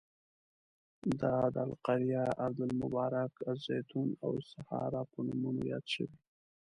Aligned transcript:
دا 1.21 1.35
د 1.53 1.55
القریه، 1.69 2.25
ارض 2.45 2.59
المبارک، 2.67 3.33
الزیتون 3.51 4.07
او 4.23 4.29
الساهره 4.39 5.01
په 5.11 5.17
نومونو 5.27 5.61
یاد 5.71 5.85
شوی. 5.93 6.17